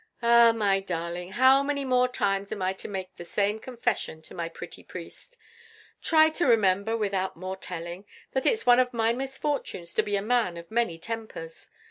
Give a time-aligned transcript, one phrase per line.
[0.23, 4.33] "Ah, my darling, how many more times am I to make the same confession to
[4.33, 5.37] my pretty priest?
[6.01, 10.23] Try to remember, without more telling, that it's one of my misfortunes to be a
[10.23, 11.69] man of many tempers.